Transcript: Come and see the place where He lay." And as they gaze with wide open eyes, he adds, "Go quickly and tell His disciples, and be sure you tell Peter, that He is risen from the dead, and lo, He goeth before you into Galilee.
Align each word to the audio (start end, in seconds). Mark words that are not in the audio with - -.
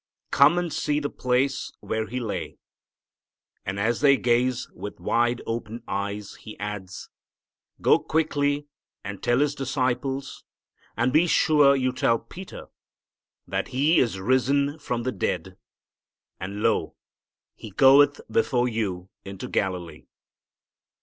Come 0.31 0.57
and 0.57 0.73
see 0.73 0.99
the 0.99 1.11
place 1.11 1.71
where 1.79 2.07
He 2.07 2.19
lay." 2.19 2.57
And 3.67 3.79
as 3.79 4.01
they 4.01 4.17
gaze 4.17 4.67
with 4.71 4.99
wide 4.99 5.43
open 5.45 5.83
eyes, 5.87 6.37
he 6.41 6.57
adds, 6.57 7.11
"Go 7.83 7.99
quickly 7.99 8.65
and 9.03 9.21
tell 9.21 9.41
His 9.41 9.53
disciples, 9.53 10.43
and 10.97 11.13
be 11.13 11.27
sure 11.27 11.75
you 11.75 11.91
tell 11.93 12.17
Peter, 12.17 12.69
that 13.47 13.67
He 13.67 13.99
is 13.99 14.19
risen 14.19 14.79
from 14.79 15.03
the 15.03 15.11
dead, 15.11 15.55
and 16.39 16.63
lo, 16.63 16.95
He 17.53 17.69
goeth 17.69 18.21
before 18.27 18.67
you 18.67 19.09
into 19.23 19.47
Galilee. 19.47 20.07